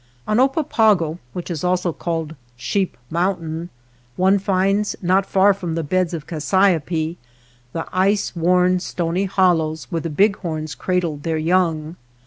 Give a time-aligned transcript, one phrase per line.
[0.27, 3.69] On Oppapago, which is also called Sheep Mountain,
[4.15, 7.17] one finds not far from the beds of cassiope
[7.71, 11.97] the ice worn, stony hollows where the bighorns cradle their young.